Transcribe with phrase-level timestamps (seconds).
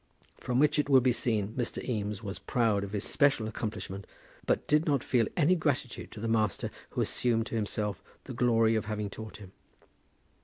[0.39, 1.87] From which it will be seen Mr.
[1.87, 4.07] Eames was proud of his special accomplishment,
[4.47, 8.73] but did not feel any gratitude to the master who assumed to himself the glory
[8.73, 9.51] of having taught him.